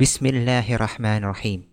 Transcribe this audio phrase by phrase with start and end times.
[0.00, 1.68] Bismillahirrahmanirrahim.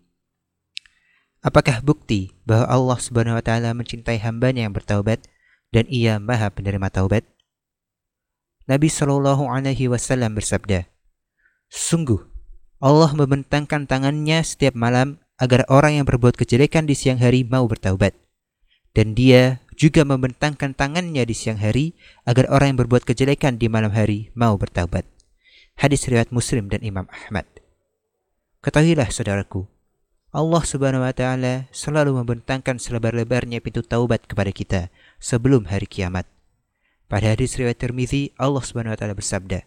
[1.39, 5.23] Apakah bukti bahwa Allah Subhanahu wa taala mencintai hambanya yang bertaubat
[5.71, 7.23] dan ia Maha penerima taubat?
[8.67, 10.91] Nabi Shallallahu alaihi wasallam bersabda,
[11.71, 12.19] "Sungguh
[12.83, 18.11] Allah membentangkan tangannya setiap malam agar orang yang berbuat kejelekan di siang hari mau bertaubat.
[18.91, 21.95] Dan dia juga membentangkan tangannya di siang hari
[22.27, 25.07] agar orang yang berbuat kejelekan di malam hari mau bertaubat."
[25.79, 27.56] Hadis riwayat Muslim dan Imam Ahmad.
[28.67, 29.63] Ketahuilah saudaraku,
[30.35, 34.81] Allah Subhanahu wa taala selalu membentangkan selebar-lebarnya pintu taubat kepada kita
[35.23, 36.27] sebelum hari kiamat.
[37.07, 39.63] Pada hadis riwayat Tirmizi, Allah Subhanahu wa taala bersabda,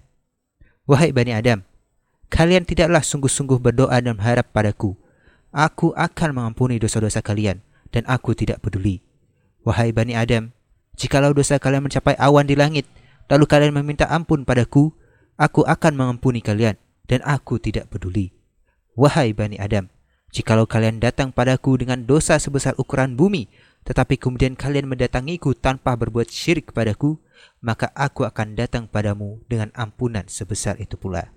[0.85, 1.65] "Wahai Bani Adam,
[2.29, 5.01] kalian tidaklah sungguh-sungguh berdoa dan berharap padaku.
[5.49, 7.65] Aku akan mengampuni dosa-dosa kalian
[7.97, 9.01] dan aku tidak peduli.
[9.65, 10.53] Wahai Bani Adam,
[11.01, 12.85] jikalau dosa kalian mencapai awan di langit,
[13.33, 14.93] lalu kalian meminta ampun padaku,
[15.41, 16.77] aku akan mengampuni kalian
[17.09, 18.37] dan aku tidak peduli."
[19.01, 19.89] Wahai Bani Adam,
[20.29, 23.49] jikalau kalian datang padaku dengan dosa sebesar ukuran bumi,
[23.89, 27.17] tetapi kemudian kalian mendatangiku tanpa berbuat syirik kepadaku,
[27.65, 31.33] maka aku akan datang padamu dengan ampunan sebesar itu pula.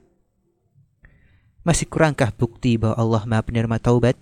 [1.63, 4.19] Masih kurangkah bukti bahwa Allah Maha Penerima Taubat?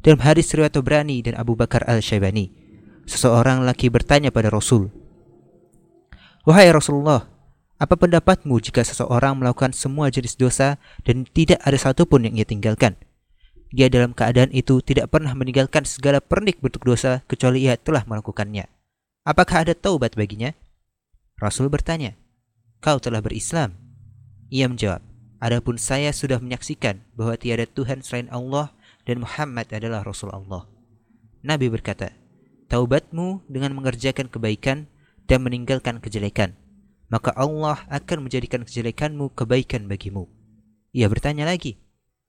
[0.00, 2.48] Dalam hadis riwayat Tobrani dan Abu Bakar Al-Syaibani,
[3.04, 4.88] seseorang laki bertanya pada Rasul,
[6.48, 7.28] Wahai Rasulullah,
[7.82, 12.94] apa pendapatmu jika seseorang melakukan semua jenis dosa dan tidak ada satupun yang ia tinggalkan?
[13.74, 18.70] Dia dalam keadaan itu tidak pernah meninggalkan segala pernik bentuk dosa kecuali ia telah melakukannya.
[19.26, 20.54] Apakah ada taubat baginya?
[21.42, 22.14] Rasul bertanya,
[22.78, 23.74] Kau telah berislam?
[24.54, 25.02] Ia menjawab,
[25.42, 28.70] Adapun saya sudah menyaksikan bahwa tiada Tuhan selain Allah
[29.02, 30.70] dan Muhammad adalah Rasul Allah.
[31.42, 32.14] Nabi berkata,
[32.70, 34.86] Taubatmu dengan mengerjakan kebaikan
[35.26, 36.61] dan meninggalkan kejelekan
[37.12, 40.32] maka Allah akan menjadikan kejelekanmu kebaikan bagimu.
[40.96, 41.76] Ia bertanya lagi,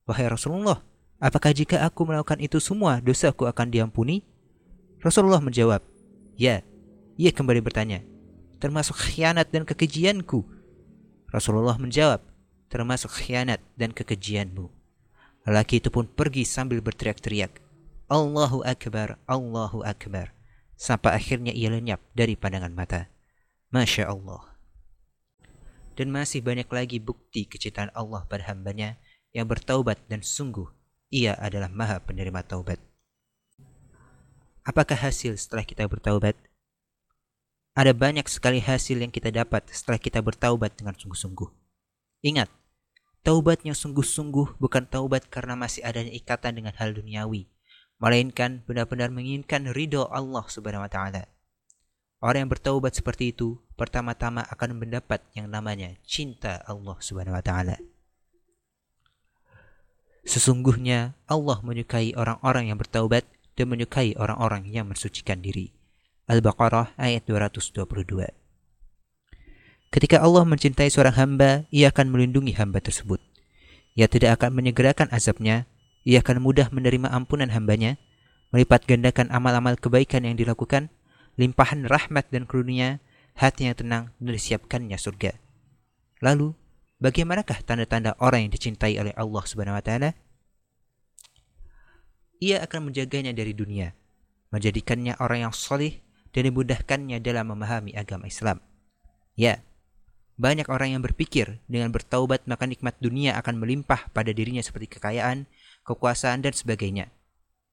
[0.03, 0.83] Wahai Rasulullah,
[1.23, 4.27] apakah jika aku melakukan itu semua, dosaku akan diampuni?
[4.99, 5.79] Rasulullah menjawab,
[6.35, 6.67] Ya.
[7.15, 8.03] Ia kembali bertanya,
[8.59, 10.43] termasuk khianat dan kekejianku.
[11.31, 12.19] Rasulullah menjawab,
[12.67, 14.67] termasuk khianat dan kekejianmu.
[15.47, 17.63] Lelaki itu pun pergi sambil berteriak-teriak,
[18.11, 20.35] Allahu Akbar, Allahu Akbar.
[20.75, 23.07] Sampai akhirnya ia lenyap dari pandangan mata.
[23.71, 24.52] Masya Allah.
[25.93, 28.97] Dan masih banyak lagi bukti kecintaan Allah pada hambanya
[29.33, 30.69] yang bertaubat dan sungguh
[31.13, 32.81] ia adalah maha penerima taubat.
[34.65, 36.33] Apakah hasil setelah kita bertaubat?
[37.73, 41.49] Ada banyak sekali hasil yang kita dapat setelah kita bertaubat dengan sungguh-sungguh.
[42.25, 42.49] Ingat,
[43.25, 47.49] taubatnya sungguh-sungguh bukan taubat karena masih adanya ikatan dengan hal duniawi,
[47.97, 51.29] melainkan benar-benar menginginkan ridho Allah Subhanahu wa taala.
[52.23, 57.77] Orang yang bertaubat seperti itu pertama-tama akan mendapat yang namanya cinta Allah Subhanahu wa taala.
[60.23, 63.27] Sesungguhnya Allah menyukai orang-orang yang bertaubat
[63.59, 65.75] dan menyukai orang-orang yang mensucikan diri.
[66.31, 68.31] Al-Baqarah ayat 222.
[69.93, 73.21] Ketika Allah mencintai seorang hamba, ia akan melindungi hamba tersebut.
[73.93, 75.69] Ia tidak akan menyegerakan azabnya,
[76.01, 78.01] ia akan mudah menerima ampunan hambanya,
[78.49, 80.89] melipat gandakan amal-amal kebaikan yang dilakukan,
[81.37, 83.03] limpahan rahmat dan karunia,
[83.37, 85.37] hati yang tenang dan disiapkannya surga.
[86.23, 86.55] Lalu,
[87.01, 90.15] bagaimanakah tanda-tanda orang yang dicintai oleh Allah Subhanahu wa taala?
[92.43, 93.95] Ia akan menjaganya dari dunia,
[94.51, 95.99] menjadikannya orang yang solih
[96.35, 98.59] dan dimudahkannya dalam memahami agama Islam.
[99.33, 99.63] Ya,
[100.33, 105.45] banyak orang yang berpikir dengan bertaubat maka nikmat dunia akan melimpah pada dirinya seperti kekayaan,
[105.85, 107.13] kekuasaan, dan sebagainya.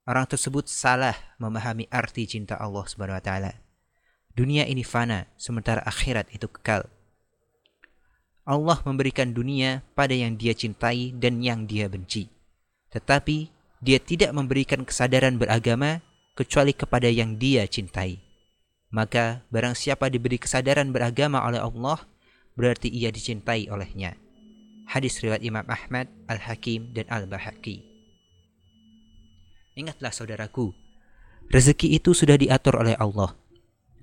[0.04, 3.69] Orang tersebut salah memahami arti cinta Allah Subhanahu wa taala.
[4.34, 6.86] Dunia ini fana, sementara akhirat itu kekal.
[8.46, 12.26] Allah memberikan dunia pada yang dia cintai dan yang dia benci.
[12.90, 16.02] Tetapi dia tidak memberikan kesadaran beragama
[16.34, 18.18] kecuali kepada yang dia cintai.
[18.90, 22.02] Maka barang siapa diberi kesadaran beragama oleh Allah,
[22.58, 24.18] berarti ia dicintai olehnya.
[24.90, 27.86] Hadis riwayat Imam Ahmad, Al-Hakim, dan Al-Bahaki.
[29.78, 30.74] Ingatlah saudaraku,
[31.54, 33.30] rezeki itu sudah diatur oleh Allah.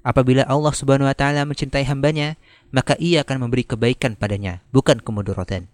[0.06, 2.38] Apabila Allah Subhanahu wa taala mencintai hambanya,
[2.74, 5.70] maka ia akan memberi kebaikan padanya, bukan kemudaratan.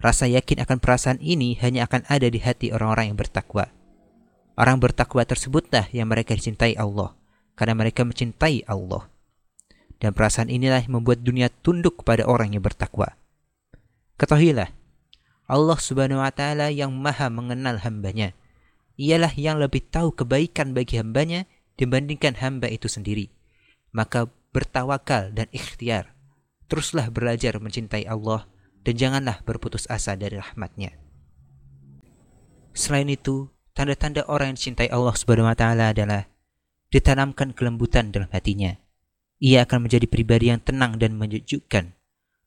[0.00, 3.70] Rasa yakin akan perasaan ini hanya akan ada di hati orang-orang yang bertakwa.
[4.54, 7.16] Orang bertakwa tersebutlah yang mereka dicintai Allah,
[7.58, 9.10] karena mereka mencintai Allah.
[9.98, 13.16] Dan perasaan inilah yang membuat dunia tunduk kepada orang yang bertakwa.
[14.20, 14.70] Ketahuilah,
[15.50, 18.36] Allah Subhanahu wa taala yang Maha mengenal hambanya
[18.94, 23.33] ialah yang lebih tahu kebaikan bagi hambanya dibandingkan hamba itu sendiri.
[23.94, 26.14] Maka bertawakal dan ikhtiar.
[26.66, 28.50] Teruslah belajar mencintai Allah
[28.82, 30.94] dan janganlah berputus asa dari rahmatnya.
[32.74, 36.26] Selain itu, tanda-tanda orang yang dicintai Allah Subhanahu wa taala adalah
[36.90, 38.74] ditanamkan kelembutan dalam hatinya.
[39.42, 41.94] Ia akan menjadi pribadi yang tenang dan menyejukkan.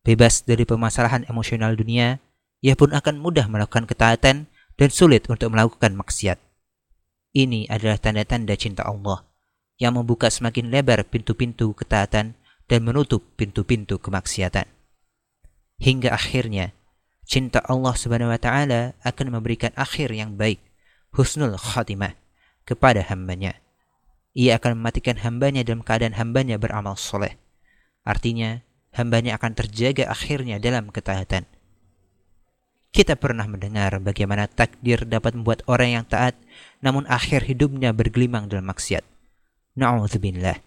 [0.08, 2.24] Bebas dari permasalahan emosional dunia,
[2.64, 4.48] ia pun akan mudah melakukan ketaatan
[4.80, 6.40] dan sulit untuk melakukan maksiat.
[7.36, 9.27] Ini adalah tanda-tanda cinta Allah
[9.78, 12.34] yang membuka semakin lebar pintu-pintu ketaatan
[12.68, 14.66] dan menutup pintu-pintu kemaksiatan.
[15.78, 16.74] Hingga akhirnya,
[17.24, 20.58] cinta Allah Subhanahu wa taala akan memberikan akhir yang baik,
[21.14, 22.18] husnul khatimah
[22.66, 23.62] kepada hambanya.
[24.38, 27.38] Ia akan mematikan hambanya dalam keadaan hambanya beramal soleh.
[28.06, 28.62] Artinya,
[28.94, 31.46] hambanya akan terjaga akhirnya dalam ketaatan.
[32.90, 36.34] Kita pernah mendengar bagaimana takdir dapat membuat orang yang taat,
[36.82, 39.17] namun akhir hidupnya bergelimang dalam maksiat.
[39.78, 40.58] Na'udzubillah.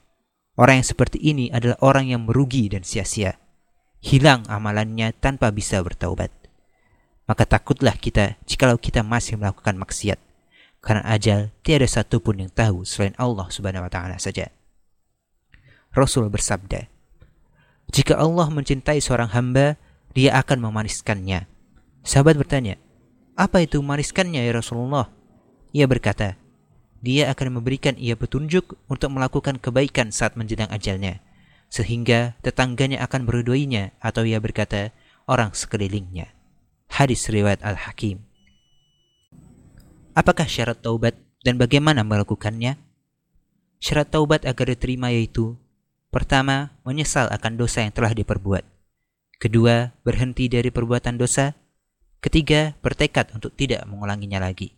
[0.55, 3.35] Orang yang seperti ini adalah orang yang merugi dan sia-sia.
[3.99, 6.31] Hilang amalannya tanpa bisa bertaubat.
[7.27, 10.19] Maka takutlah kita jikalau kita masih melakukan maksiat.
[10.81, 14.49] Karena ajal tiada satupun yang tahu selain Allah subhanahu wa ta'ala saja.
[15.93, 16.89] Rasul bersabda,
[17.93, 19.77] Jika Allah mencintai seorang hamba,
[20.17, 21.45] dia akan memaniskannya.
[22.06, 22.81] Sahabat bertanya,
[23.37, 25.13] apa itu memaniskannya ya Rasulullah?
[25.77, 26.40] Ia berkata,
[27.00, 31.25] dia akan memberikan ia petunjuk untuk melakukan kebaikan saat menjelang ajalnya,
[31.73, 34.93] sehingga tetangganya akan meridhoinya atau ia berkata
[35.25, 36.32] orang sekelilingnya.
[36.91, 38.20] Hadis riwayat Al-Hakim.
[40.12, 42.76] Apakah syarat taubat dan bagaimana melakukannya?
[43.81, 45.56] Syarat taubat agar diterima yaitu
[46.11, 48.67] Pertama, menyesal akan dosa yang telah diperbuat.
[49.38, 51.55] Kedua, berhenti dari perbuatan dosa.
[52.19, 54.75] Ketiga, bertekad untuk tidak mengulanginya lagi.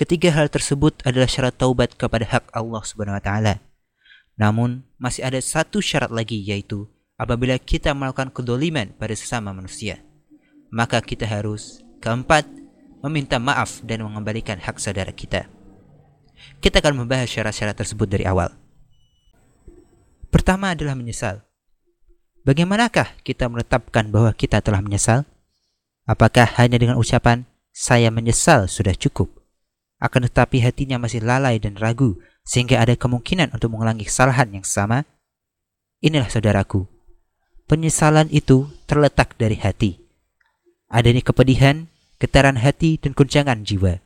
[0.00, 3.60] Ketiga hal tersebut adalah syarat taubat kepada hak Allah Subhanahu wa taala.
[4.40, 6.88] Namun, masih ada satu syarat lagi yaitu
[7.20, 10.00] apabila kita melakukan kedoliman pada sesama manusia.
[10.72, 12.48] Maka kita harus keempat,
[13.04, 15.52] meminta maaf dan mengembalikan hak saudara kita.
[16.64, 18.56] Kita akan membahas syarat-syarat tersebut dari awal.
[20.32, 21.44] Pertama adalah menyesal.
[22.48, 25.28] Bagaimanakah kita menetapkan bahwa kita telah menyesal?
[26.08, 29.39] Apakah hanya dengan ucapan "saya menyesal" sudah cukup?
[30.00, 35.04] Akan tetapi hatinya masih lalai dan ragu sehingga ada kemungkinan untuk mengulangi kesalahan yang sama?
[36.00, 36.88] Inilah saudaraku,
[37.68, 40.00] penyesalan itu terletak dari hati.
[40.88, 44.00] Adanya kepedihan, getaran hati, dan guncangan jiwa.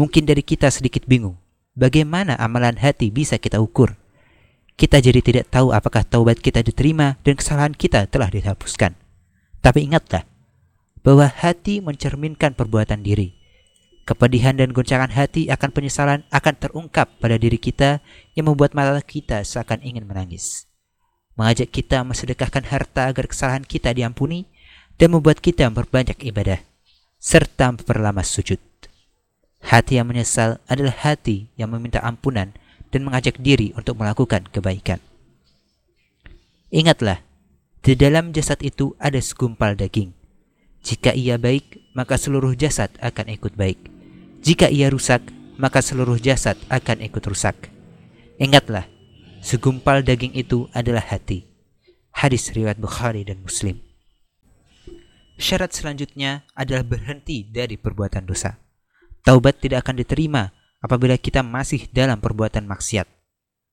[0.00, 1.36] Mungkin dari kita sedikit bingung,
[1.76, 3.92] bagaimana amalan hati bisa kita ukur?
[4.72, 8.96] Kita jadi tidak tahu apakah taubat kita diterima dan kesalahan kita telah dihapuskan.
[9.60, 10.24] Tapi ingatlah,
[11.04, 13.41] bahwa hati mencerminkan perbuatan diri
[14.02, 18.02] Kepedihan dan goncangan hati akan penyesalan akan terungkap pada diri kita
[18.34, 20.66] yang membuat mata kita seakan ingin menangis.
[21.38, 24.50] Mengajak kita mensedekahkan harta agar kesalahan kita diampuni
[24.98, 26.58] dan membuat kita memperbanyak ibadah
[27.22, 28.58] serta memperlama sujud.
[29.62, 32.50] Hati yang menyesal adalah hati yang meminta ampunan
[32.90, 34.98] dan mengajak diri untuk melakukan kebaikan.
[36.74, 37.22] Ingatlah,
[37.86, 40.10] di dalam jasad itu ada segumpal daging.
[40.82, 43.91] Jika ia baik, maka seluruh jasad akan ikut baik.
[44.42, 45.22] Jika ia rusak,
[45.54, 47.70] maka seluruh jasad akan ikut rusak.
[48.42, 48.90] Ingatlah,
[49.38, 51.46] segumpal daging itu adalah hati.
[52.10, 53.78] Hadis riwayat Bukhari dan Muslim.
[55.38, 58.58] Syarat selanjutnya adalah berhenti dari perbuatan dosa.
[59.22, 60.50] Taubat tidak akan diterima
[60.82, 63.06] apabila kita masih dalam perbuatan maksiat.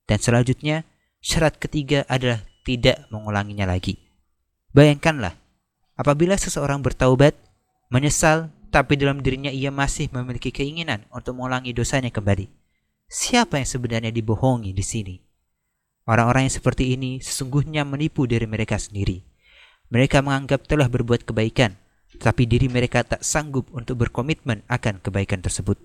[0.06, 0.86] Dan selanjutnya,
[1.18, 3.98] syarat ketiga adalah tidak mengulanginya lagi.
[4.70, 5.34] Bayangkanlah,
[5.98, 7.34] apabila seseorang bertaubat,
[7.90, 12.50] menyesal tapi dalam dirinya ia masih memiliki keinginan untuk mengulangi dosanya kembali.
[13.10, 15.16] Siapa yang sebenarnya dibohongi di sini?
[16.06, 19.26] Orang-orang yang seperti ini sesungguhnya menipu diri mereka sendiri.
[19.90, 21.78] Mereka menganggap telah berbuat kebaikan,
[22.22, 25.78] tapi diri mereka tak sanggup untuk berkomitmen akan kebaikan tersebut.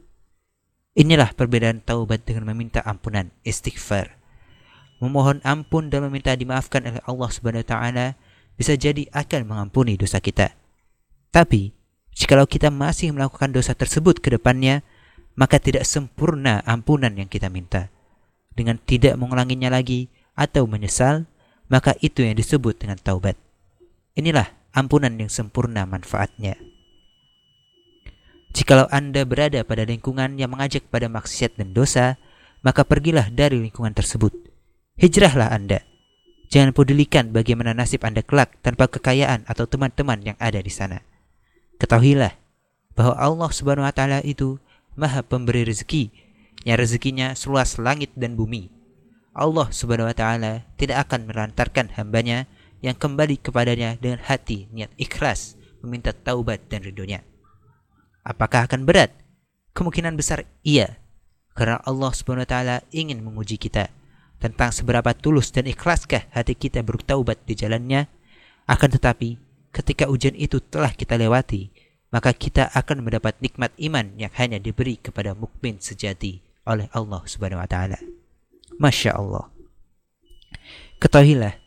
[0.96, 4.16] Inilah perbedaan taubat dengan meminta ampunan, istighfar.
[5.02, 8.06] Memohon ampun dan meminta dimaafkan oleh Allah Subhanahu wa taala
[8.54, 10.54] bisa jadi akan mengampuni dosa kita.
[11.34, 11.74] Tapi
[12.14, 14.86] Jikalau kita masih melakukan dosa tersebut ke depannya,
[15.34, 17.90] maka tidak sempurna ampunan yang kita minta.
[18.54, 20.06] Dengan tidak mengulanginya lagi
[20.38, 21.26] atau menyesal,
[21.66, 23.34] maka itu yang disebut dengan taubat.
[24.14, 26.54] Inilah ampunan yang sempurna manfaatnya.
[28.54, 32.14] Jikalau Anda berada pada lingkungan yang mengajak pada maksiat dan dosa,
[32.62, 34.30] maka pergilah dari lingkungan tersebut.
[34.94, 35.82] Hijrahlah Anda.
[36.54, 41.02] Jangan pedulikan bagaimana nasib Anda kelak tanpa kekayaan atau teman-teman yang ada di sana.
[41.78, 42.34] Ketahuilah
[42.94, 44.58] bahwa Allah Subhanahu wa taala itu
[44.94, 46.10] Maha Pemberi rezeki,
[46.62, 48.70] yang rezekinya seluas langit dan bumi.
[49.34, 52.46] Allah Subhanahu wa taala tidak akan melantarkan hambanya
[52.78, 57.26] yang kembali kepadanya dengan hati niat ikhlas meminta taubat dan ridhonya.
[58.24, 59.24] Apakah akan berat
[59.74, 61.02] Kemungkinan besar iya,
[61.58, 63.90] karena Allah Subhanahu wa taala ingin menguji kita
[64.38, 68.06] tentang seberapa tulus dan ikhlaskah hati kita bertaubat di jalannya.
[68.70, 69.34] Akan tetapi,
[69.74, 71.74] ketika ujian itu telah kita lewati,
[72.14, 77.58] maka kita akan mendapat nikmat iman yang hanya diberi kepada mukmin sejati oleh Allah Subhanahu
[77.58, 77.98] wa taala.
[78.78, 79.50] Masya Allah.
[81.02, 81.58] Ketahuilah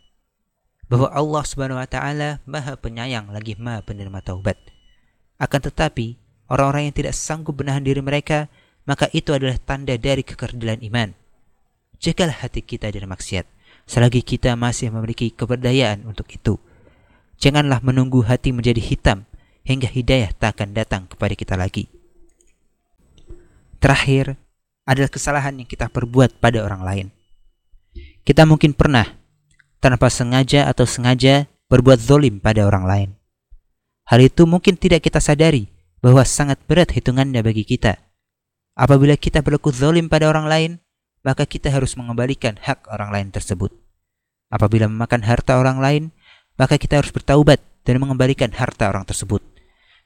[0.87, 4.55] bahwa Allah Subhanahu wa taala Maha Penyayang lagi Maha Penerima Taubat.
[5.35, 6.15] Akan tetapi,
[6.47, 8.47] orang-orang yang tidak sanggup menahan diri mereka,
[8.87, 11.11] maka itu adalah tanda dari kekerdilan iman.
[11.99, 13.45] Jagalah hati kita dari maksiat,
[13.83, 16.55] selagi kita masih memiliki keberdayaan untuk itu.
[17.37, 19.29] Janganlah menunggu hati menjadi hitam
[19.61, 21.89] hingga hidayah tak akan datang kepada kita lagi.
[23.77, 24.41] Terakhir,
[24.87, 27.07] adalah kesalahan yang kita perbuat pada orang lain.
[28.23, 29.19] Kita mungkin pernah,
[29.83, 33.09] tanpa sengaja atau sengaja, berbuat zolim pada orang lain.
[34.07, 35.67] Hal itu mungkin tidak kita sadari
[35.99, 37.99] bahwa sangat berat hitungannya bagi kita.
[38.79, 40.71] Apabila kita berlaku zolim pada orang lain,
[41.27, 43.75] maka kita harus mengembalikan hak orang lain tersebut.
[44.47, 46.03] Apabila memakan harta orang lain,
[46.57, 49.39] maka kita harus bertaubat dan mengembalikan harta orang tersebut.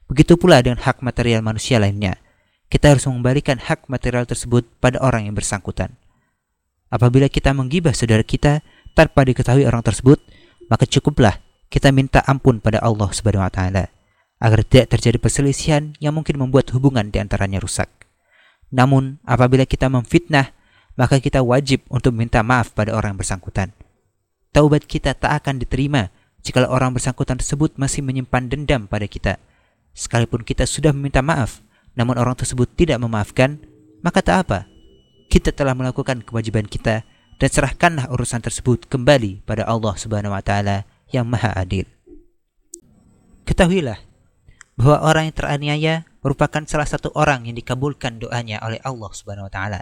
[0.05, 2.19] Begitu pula dengan hak material manusia lainnya
[2.71, 5.99] kita harus mengembalikan hak material tersebut pada orang yang bersangkutan.
[6.87, 8.63] Apabila kita menggibah saudara kita
[8.95, 10.23] tanpa diketahui orang tersebut,
[10.71, 11.35] maka cukuplah
[11.67, 13.91] kita minta ampun pada Allah Subhanahu wa taala
[14.39, 17.91] agar tidak terjadi perselisihan yang mungkin membuat hubungan di antaranya rusak.
[18.71, 20.55] Namun, apabila kita memfitnah,
[20.95, 23.75] maka kita wajib untuk minta maaf pada orang yang bersangkutan.
[24.55, 26.07] Taubat kita tak akan diterima
[26.41, 29.37] jika orang bersangkutan tersebut masih menyimpan dendam pada kita.
[29.93, 31.61] Sekalipun kita sudah meminta maaf,
[31.93, 33.61] namun orang tersebut tidak memaafkan,
[34.01, 34.59] maka tak apa.
[35.29, 37.05] Kita telah melakukan kewajiban kita
[37.39, 41.87] dan serahkanlah urusan tersebut kembali pada Allah Subhanahu wa taala yang Maha Adil.
[43.47, 43.97] Ketahuilah
[44.77, 49.53] bahwa orang yang teraniaya merupakan salah satu orang yang dikabulkan doanya oleh Allah Subhanahu wa
[49.53, 49.81] taala.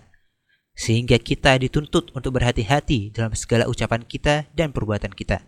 [0.77, 5.43] Sehingga kita dituntut untuk berhati-hati dalam segala ucapan kita dan perbuatan kita.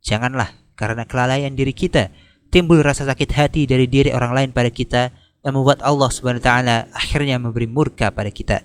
[0.00, 2.08] Janganlah karena kelalaian diri kita
[2.50, 6.44] timbul rasa sakit hati dari diri orang lain pada kita yang membuat Allah Subhanahu
[6.92, 8.60] akhirnya memberi murka pada kita.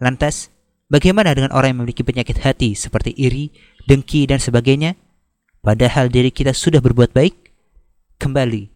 [0.00, 0.48] Lantas,
[0.88, 3.52] bagaimana dengan orang yang memiliki penyakit hati seperti iri,
[3.84, 4.96] dengki dan sebagainya?
[5.62, 7.34] Padahal diri kita sudah berbuat baik?
[8.18, 8.70] Kembali,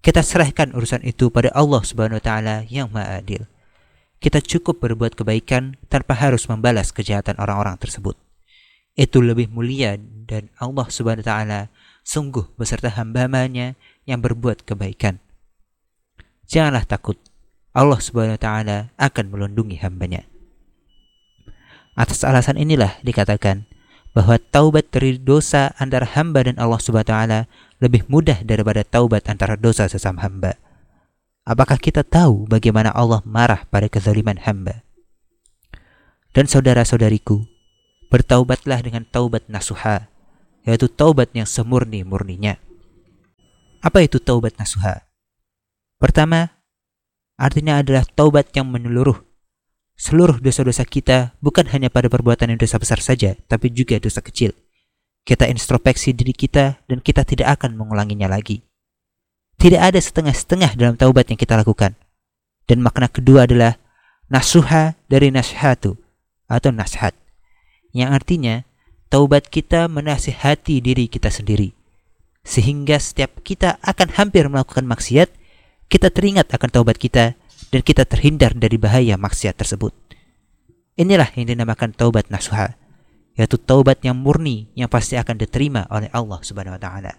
[0.00, 2.20] kita serahkan urusan itu pada Allah Subhanahu
[2.72, 3.44] yang Maha Adil.
[4.20, 8.16] Kita cukup berbuat kebaikan tanpa harus membalas kejahatan orang-orang tersebut.
[9.00, 9.96] Itu lebih mulia
[10.28, 11.60] dan Allah Subhanahu wa taala
[12.04, 15.24] sungguh beserta hamba-hambanya yang berbuat kebaikan.
[16.44, 17.16] Janganlah takut.
[17.72, 20.28] Allah Subhanahu wa taala akan melindungi hambanya.
[21.96, 23.64] Atas alasan inilah dikatakan
[24.12, 27.40] bahwa taubat dari dosa antara hamba dan Allah Subhanahu wa taala
[27.80, 30.60] lebih mudah daripada taubat antara dosa sesama hamba.
[31.48, 34.84] Apakah kita tahu bagaimana Allah marah pada kezaliman hamba?
[36.30, 37.42] Dan saudara-saudariku,
[38.10, 40.10] bertaubatlah dengan taubat nasuha,
[40.66, 42.58] yaitu taubat yang semurni-murninya.
[43.80, 45.08] Apa itu taubat nasuha?
[45.96, 46.60] Pertama,
[47.38, 49.22] artinya adalah taubat yang menyeluruh.
[49.96, 54.52] Seluruh dosa-dosa kita bukan hanya pada perbuatan yang dosa besar saja, tapi juga dosa kecil.
[55.24, 58.64] Kita introspeksi diri kita dan kita tidak akan mengulanginya lagi.
[59.60, 61.92] Tidak ada setengah-setengah dalam taubat yang kita lakukan.
[62.64, 63.76] Dan makna kedua adalah
[64.32, 66.00] nasuha dari nashatu
[66.48, 67.12] atau nashat.
[67.90, 68.54] Yang artinya
[69.10, 71.74] taubat kita menasihati diri kita sendiri.
[72.46, 75.28] Sehingga setiap kita akan hampir melakukan maksiat,
[75.90, 77.34] kita teringat akan taubat kita
[77.68, 79.92] dan kita terhindar dari bahaya maksiat tersebut.
[80.96, 82.78] Inilah yang dinamakan taubat nasuha,
[83.34, 87.12] yaitu taubat yang murni yang pasti akan diterima oleh Allah Subhanahu wa taala.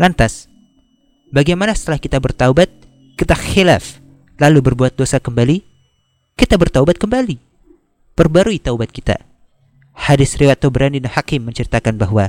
[0.00, 0.48] Lantas,
[1.30, 2.70] bagaimana setelah kita bertaubat,
[3.18, 4.00] kita khilaf,
[4.40, 5.62] lalu berbuat dosa kembali?
[6.34, 7.51] Kita bertaubat kembali.
[8.12, 9.16] Perbarui taubat kita.
[9.96, 12.28] Hadis riwayat Tabrani dan Hakim menceritakan bahwa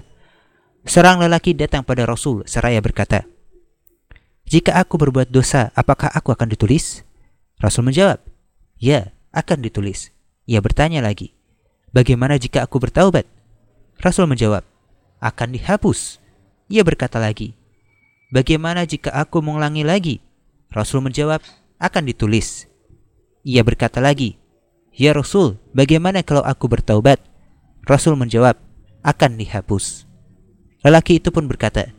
[0.88, 3.28] seorang lelaki datang pada Rasul seraya berkata,
[4.48, 7.04] jika aku berbuat dosa, apakah aku akan ditulis?
[7.60, 8.20] Rasul menjawab,
[8.80, 10.12] Ya, akan ditulis.
[10.48, 11.32] Ia bertanya lagi,
[11.96, 13.28] Bagaimana jika aku bertaubat?
[14.00, 14.63] Rasul menjawab,
[15.24, 16.20] Akan dihapus.
[16.68, 17.56] Ia berkata lagi,
[18.32, 20.20] Bagaimana jika aku mengulangi lagi?
[20.72, 21.40] Rasul menjawab,
[21.80, 22.68] Akan ditulis.
[23.48, 24.43] Ia berkata lagi,
[24.94, 27.18] Ya Rasul, bagaimana kalau aku bertaubat?
[27.84, 28.62] Rasul menjawab,
[29.04, 30.08] Akan dihapus.
[30.86, 31.92] Lelaki itu pun berkata,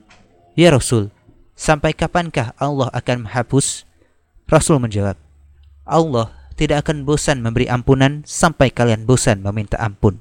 [0.54, 1.10] Ya Rasul,
[1.54, 3.86] Sampai kapankah Allah akan menghapus?
[4.50, 5.14] Rasul menjawab,
[5.86, 10.18] Allah tidak akan bosan memberi ampunan sampai kalian bosan meminta ampun.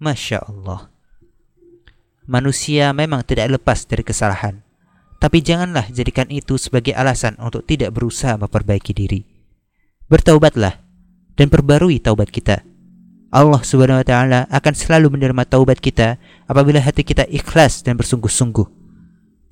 [0.00, 0.88] Masya Allah.
[2.26, 4.64] Manusia memang tidak lepas dari kesalahan.
[5.16, 9.20] Tapi janganlah jadikan itu sebagai alasan untuk tidak berusaha memperbaiki diri.
[10.08, 10.85] Bertaubatlah
[11.36, 12.64] dan perbarui taubat kita.
[13.30, 16.16] Allah Subhanahu wa taala akan selalu menerima taubat kita
[16.48, 18.64] apabila hati kita ikhlas dan bersungguh-sungguh.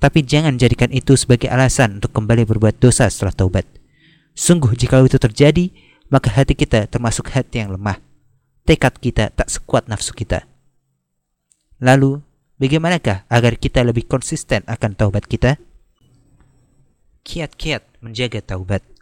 [0.01, 3.65] Tapi jangan jadikan itu sebagai alasan untuk kembali berbuat dosa setelah taubat.
[4.35, 5.71] Sungguh jika itu terjadi,
[6.09, 8.01] maka hati kita termasuk hati yang lemah.
[8.65, 10.49] Tekad kita tak sekuat nafsu kita.
[11.79, 12.25] Lalu,
[12.57, 15.61] bagaimanakah agar kita lebih konsisten akan taubat kita?
[17.25, 18.94] Kiat-kiat menjaga taubat.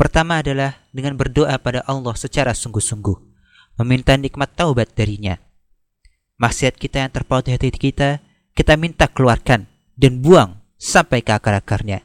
[0.00, 3.20] Pertama adalah dengan berdoa pada Allah secara sungguh-sungguh,
[3.84, 5.36] meminta nikmat taubat darinya.
[6.40, 8.24] Maksiat kita yang terpaut di hati kita,
[8.56, 9.68] kita minta keluarkan
[10.00, 12.00] dan buang sampai ke akar-akarnya.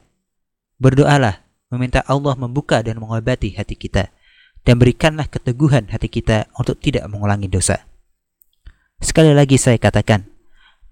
[0.76, 1.40] Berdoalah,
[1.72, 4.12] meminta Allah membuka dan mengobati hati kita,
[4.60, 7.80] dan berikanlah keteguhan hati kita untuk tidak mengulangi dosa.
[9.00, 10.28] Sekali lagi saya katakan,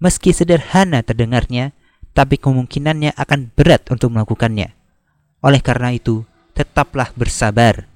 [0.00, 1.76] meski sederhana terdengarnya,
[2.16, 4.72] tapi kemungkinannya akan berat untuk melakukannya.
[5.44, 7.90] Oleh karena itu, tetaplah bersabar.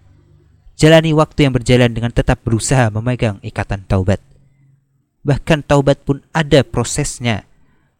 [0.79, 4.23] Jalani waktu yang berjalan dengan tetap berusaha memegang ikatan taubat.
[5.27, 7.47] Bahkan taubat pun ada prosesnya.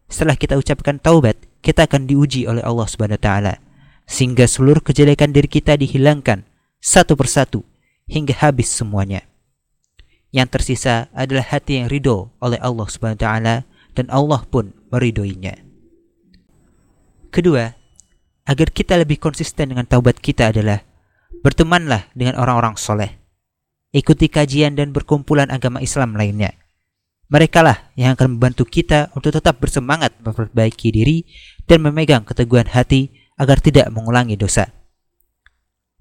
[0.07, 3.59] Setelah kita ucapkan taubat, kita akan diuji oleh Allah Subhanahu taala
[4.09, 6.49] sehingga seluruh kejelekan diri kita dihilangkan
[6.81, 7.61] satu persatu
[8.09, 9.29] hingga habis semuanya.
[10.33, 13.57] Yang tersisa adalah hati yang ridho oleh Allah Subhanahu taala
[13.93, 15.61] dan Allah pun meridoinya.
[17.29, 17.77] Kedua,
[18.49, 20.81] agar kita lebih konsisten dengan taubat kita adalah
[21.45, 23.21] bertemanlah dengan orang-orang soleh.
[23.93, 26.57] Ikuti kajian dan berkumpulan agama Islam lainnya.
[27.28, 31.28] Mereka lah yang akan membantu kita untuk tetap bersemangat memperbaiki diri
[31.69, 34.73] dan memegang keteguhan hati agar tidak mengulangi dosa.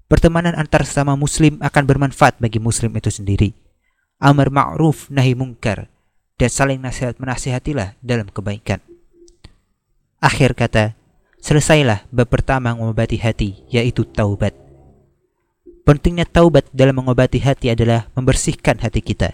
[0.08, 3.68] Pertemanan antar sesama muslim akan bermanfaat bagi muslim itu sendiri
[4.18, 5.86] amar ma'ruf nahi mungkar
[6.38, 8.82] dan saling nasihat menasihatilah dalam kebaikan.
[10.18, 10.97] Akhir kata,
[11.42, 14.54] selesailah bab pertama mengobati hati, yaitu taubat.
[15.88, 19.32] Pentingnya taubat dalam mengobati hati adalah membersihkan hati kita,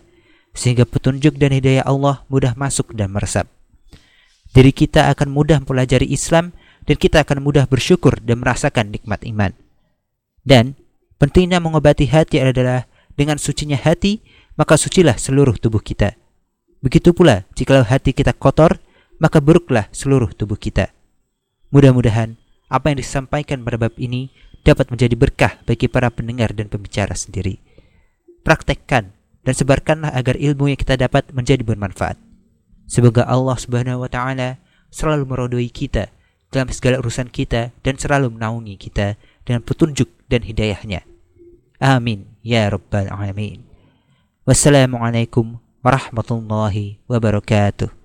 [0.54, 3.50] sehingga petunjuk dan hidayah Allah mudah masuk dan meresap.
[4.54, 6.54] Diri kita akan mudah mempelajari Islam
[6.86, 9.50] dan kita akan mudah bersyukur dan merasakan nikmat iman.
[10.46, 10.78] Dan
[11.18, 12.86] pentingnya mengobati hati adalah
[13.18, 14.22] dengan sucinya hati
[14.54, 16.14] maka sucilah seluruh tubuh kita.
[16.78, 18.78] Begitu pula, jikalau hati kita kotor,
[19.18, 20.94] maka buruklah seluruh tubuh kita.
[21.74, 22.38] Mudah-mudahan
[22.70, 24.30] apa yang disampaikan pada bab ini
[24.62, 27.58] dapat menjadi berkah bagi para pendengar dan pembicara sendiri.
[28.46, 29.10] Praktekkan
[29.42, 32.16] dan sebarkanlah agar ilmu yang kita dapat menjadi bermanfaat.
[32.86, 34.62] Semoga Allah Subhanahu wa taala
[34.94, 36.14] selalu merodoi kita
[36.54, 41.02] dalam segala urusan kita dan selalu menaungi kita dengan petunjuk dan hidayahnya.
[41.82, 43.66] Amin ya rabbal alamin.
[44.46, 48.03] Wassalamualaikum warahmatullahi wabarakatuh.